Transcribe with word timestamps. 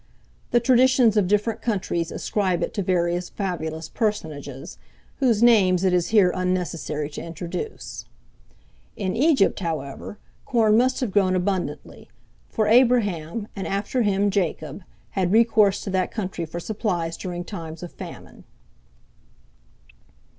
The 0.49 0.59
traditions 0.59 1.15
of 1.15 1.27
different 1.27 1.61
countries 1.61 2.11
ascribe 2.11 2.63
it 2.63 2.73
to 2.73 2.81
various 2.81 3.29
fabulous 3.29 3.87
personages, 3.87 4.79
whose 5.17 5.43
names 5.43 5.83
it 5.83 5.93
is 5.93 6.07
here 6.07 6.31
unnecessary 6.33 7.07
to 7.11 7.21
introduce. 7.21 8.05
In 8.95 9.15
Egypt, 9.15 9.59
however, 9.59 10.17
corn 10.43 10.75
must 10.75 11.01
have 11.01 11.11
grown 11.11 11.35
abundantly; 11.35 12.09
for 12.49 12.65
Abraham, 12.65 13.47
and 13.55 13.67
after 13.67 14.01
him 14.01 14.31
Jacob, 14.31 14.81
had 15.11 15.31
recourse 15.31 15.81
to 15.83 15.91
that 15.91 16.09
country 16.09 16.45
for 16.47 16.59
supplies 16.59 17.15
during 17.15 17.43
times 17.43 17.83
of 17.83 17.91
famine. 17.91 18.43